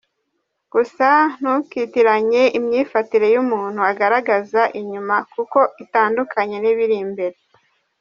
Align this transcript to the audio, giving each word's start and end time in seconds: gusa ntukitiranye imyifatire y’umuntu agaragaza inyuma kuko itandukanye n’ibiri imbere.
gusa 0.73 1.07
ntukitiranye 1.39 2.43
imyifatire 2.57 3.27
y’umuntu 3.35 3.79
agaragaza 3.91 4.61
inyuma 4.79 5.15
kuko 5.33 5.59
itandukanye 5.83 6.57
n’ibiri 6.61 6.97
imbere. 7.05 7.37